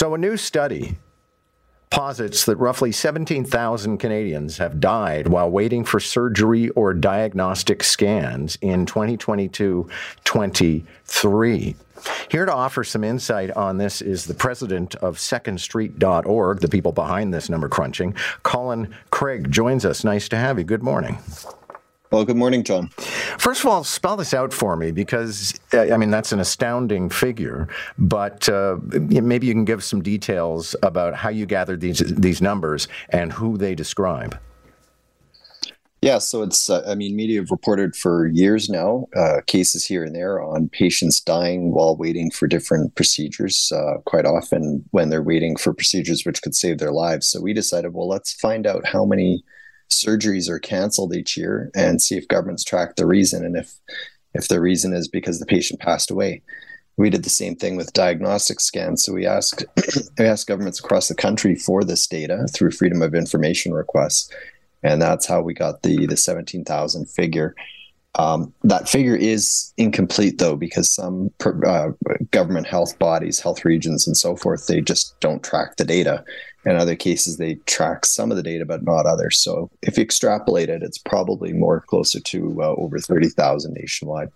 [0.00, 0.96] So, a new study
[1.90, 8.86] posits that roughly 17,000 Canadians have died while waiting for surgery or diagnostic scans in
[8.86, 9.90] 2022
[10.24, 11.76] 23.
[12.30, 17.34] Here to offer some insight on this is the president of secondstreet.org, the people behind
[17.34, 18.14] this number crunching.
[18.42, 20.02] Colin Craig joins us.
[20.02, 20.64] Nice to have you.
[20.64, 21.18] Good morning.
[22.10, 22.88] Well, good morning, John.
[23.38, 27.68] First of all, spell this out for me because, I mean, that's an astounding figure,
[27.98, 32.88] but uh, maybe you can give some details about how you gathered these, these numbers
[33.10, 34.36] and who they describe.
[36.02, 40.02] Yeah, so it's, uh, I mean, media have reported for years now uh, cases here
[40.02, 45.22] and there on patients dying while waiting for different procedures, uh, quite often when they're
[45.22, 47.28] waiting for procedures which could save their lives.
[47.28, 49.44] So we decided, well, let's find out how many
[49.90, 53.74] surgeries are canceled each year and see if governments track the reason and if
[54.34, 56.42] if the reason is because the patient passed away.
[56.96, 59.02] We did the same thing with diagnostic scans.
[59.02, 59.64] So we asked
[60.18, 64.30] we asked governments across the country for this data through freedom of information requests,
[64.82, 67.54] and that's how we got the the seventeen thousand figure.
[68.16, 71.90] Um, that figure is incomplete though, because some uh,
[72.32, 76.24] government health bodies, health regions, and so forth, they just don't track the data.
[76.66, 79.38] In other cases, they track some of the data, but not others.
[79.38, 84.30] So if you extrapolate it, it's probably more closer to uh, over 30,000 nationwide.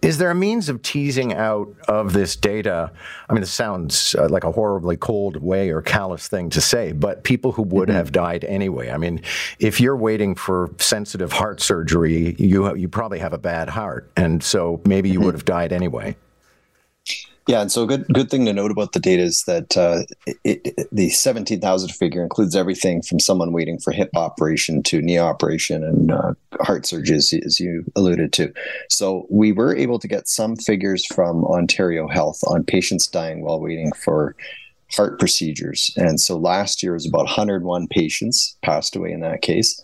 [0.00, 2.90] Is there a means of teasing out of this data?
[3.28, 6.92] I mean, this sounds uh, like a horribly cold way or callous thing to say,
[6.92, 7.96] but people who would mm-hmm.
[7.96, 8.90] have died anyway.
[8.90, 9.20] I mean,
[9.58, 14.10] if you're waiting for sensitive heart surgery, you, you probably have a bad heart.
[14.16, 15.26] And so maybe you mm-hmm.
[15.26, 16.16] would have died anyway.
[17.50, 20.02] Yeah, and so a good good thing to note about the data is that uh,
[20.44, 25.02] it, it, the seventeen thousand figure includes everything from someone waiting for hip operation to
[25.02, 28.52] knee operation and uh, heart surgery, as, you alluded to.
[28.88, 33.58] So we were able to get some figures from Ontario Health on patients dying while
[33.58, 34.36] waiting for
[34.92, 39.82] heart procedures, and so last year was about 101 patients passed away in that case.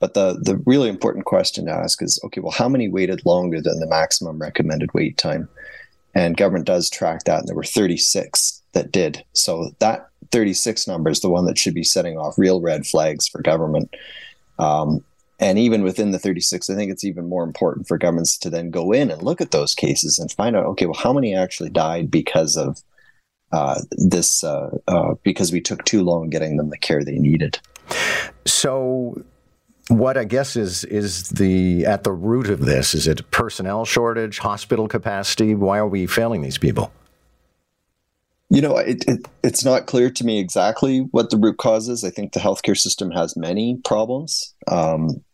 [0.00, 3.62] But the the really important question to ask is, okay, well, how many waited longer
[3.62, 5.48] than the maximum recommended wait time?
[6.16, 9.22] And government does track that and there were 36 that did.
[9.34, 13.28] So that 36 number is the one that should be setting off real red flags
[13.28, 13.94] for government.
[14.58, 15.04] Um,
[15.38, 18.70] and even within the 36 i think it's even more important for governments to then
[18.70, 21.68] go in and look at those cases and find out okay well how many actually
[21.68, 22.82] died because of
[23.52, 27.58] uh, this uh, uh, because we took too long getting them the care they needed.
[28.44, 29.22] So
[29.88, 34.38] what I guess is is the at the root of this is it personnel shortage,
[34.38, 35.54] hospital capacity?
[35.54, 36.92] Why are we failing these people?
[38.48, 42.04] You know, it, it, it's not clear to me exactly what the root cause is.
[42.04, 44.54] I think the healthcare system has many problems.
[44.68, 45.24] Um,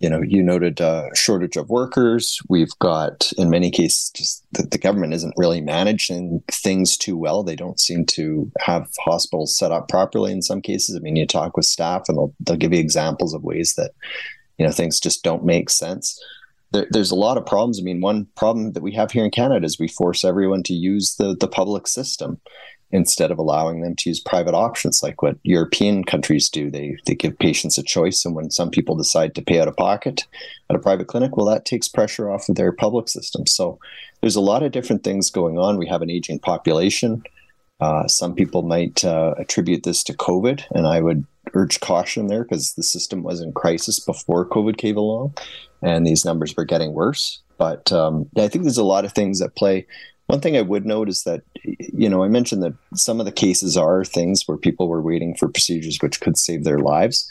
[0.00, 2.40] you know, you noted uh, shortage of workers.
[2.48, 7.42] We've got, in many cases, just the government isn't really managing things too well.
[7.42, 10.96] They don't seem to have hospitals set up properly in some cases.
[10.96, 13.90] I mean, you talk with staff and they'll, they'll give you examples of ways that,
[14.56, 16.18] you know, things just don't make sense.
[16.72, 17.78] There, there's a lot of problems.
[17.78, 20.74] I mean, one problem that we have here in Canada is we force everyone to
[20.74, 22.40] use the, the public system
[22.92, 26.70] instead of allowing them to use private options like what European countries do.
[26.70, 29.76] They they give patients a choice, and when some people decide to pay out of
[29.76, 30.26] pocket
[30.68, 33.46] at a private clinic, well, that takes pressure off of their public system.
[33.46, 33.78] So
[34.20, 35.78] there's a lot of different things going on.
[35.78, 37.22] We have an aging population.
[37.80, 41.24] Uh, some people might uh, attribute this to COVID, and I would
[41.54, 45.34] urge caution there because the system was in crisis before COVID came along,
[45.82, 47.40] and these numbers were getting worse.
[47.56, 49.86] But um, I think there's a lot of things at play.
[50.30, 53.32] One thing I would note is that, you know, I mentioned that some of the
[53.32, 57.28] cases are things where people were waiting for procedures which could save their lives.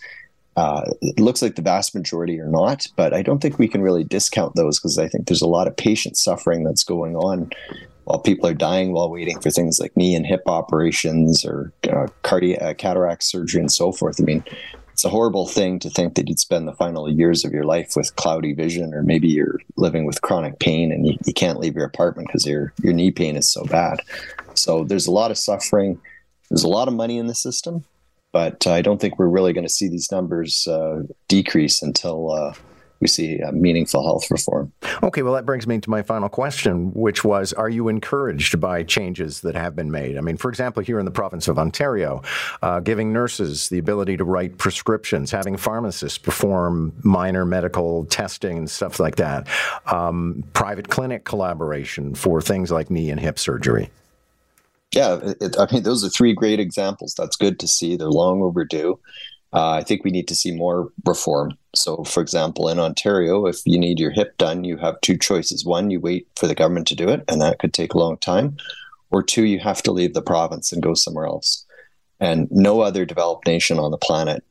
[0.58, 3.82] Uh, it looks like the vast majority are not, but I don't think we can
[3.82, 7.50] really discount those because I think there's a lot of patient suffering that's going on
[8.04, 12.08] while people are dying while waiting for things like knee and hip operations or uh,
[12.24, 14.20] cardiac cataract surgery and so forth.
[14.20, 14.44] I mean,
[15.00, 17.96] it's a horrible thing to think that you'd spend the final years of your life
[17.96, 21.74] with cloudy vision, or maybe you're living with chronic pain and you, you can't leave
[21.74, 24.02] your apartment because your your knee pain is so bad.
[24.56, 26.02] So there's a lot of suffering.
[26.50, 27.86] There's a lot of money in the system,
[28.34, 32.54] but I don't think we're really going to see these numbers uh, decrease until uh,
[33.00, 34.72] we see meaningful health reform.
[35.04, 38.84] Okay, well, that brings me to my final question, which was Are you encouraged by
[38.84, 40.18] changes that have been made?
[40.18, 42.22] I mean, for example, here in the province of Ontario,
[42.62, 48.69] uh, giving nurses the ability to write prescriptions, having pharmacists perform minor medical testing and
[48.69, 49.48] stuff like that,
[49.86, 53.90] um, private clinic collaboration for things like knee and hip surgery.
[54.94, 57.13] Yeah, it, I mean, those are three great examples.
[57.16, 57.95] That's good to see.
[57.95, 59.00] They're long overdue.
[59.51, 61.57] Uh, I think we need to see more reform.
[61.75, 65.66] So, for example, in Ontario, if you need your hip done, you have two choices.
[65.66, 68.18] One, you wait for the government to do it, and that could take a long
[68.18, 68.57] time.
[69.12, 71.66] or two, you have to leave the province and go somewhere else.
[72.19, 74.44] And no other developed nation on the planet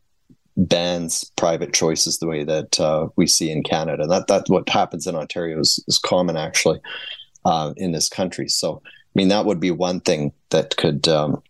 [0.56, 4.06] bans private choices the way that uh, we see in Canada.
[4.06, 6.80] That that what happens in Ontario is, is common actually
[7.44, 8.48] uh, in this country.
[8.48, 11.42] So I mean that would be one thing that could um,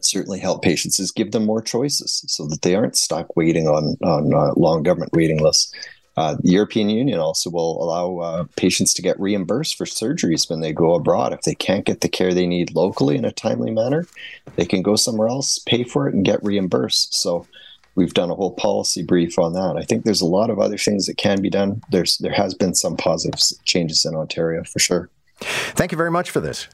[0.00, 3.96] certainly help patients is give them more choices so that they aren't stuck waiting on
[4.02, 5.72] on uh, long government waiting lists.
[6.16, 10.58] Uh, the European Union also will allow uh, patients to get reimbursed for surgeries when
[10.58, 11.32] they go abroad.
[11.32, 14.04] If they can't get the care they need locally in a timely manner,
[14.56, 17.14] they can go somewhere else, pay for it, and get reimbursed.
[17.14, 17.46] So
[17.94, 19.76] we've done a whole policy brief on that.
[19.76, 21.82] I think there's a lot of other things that can be done.
[21.90, 25.10] There's there has been some positive changes in Ontario for sure.
[25.40, 26.66] Thank you very much for this.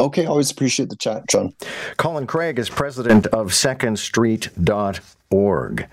[0.00, 1.54] Okay, always appreciate the chat, John.
[1.96, 5.88] Colin Craig is president of secondstreet.org.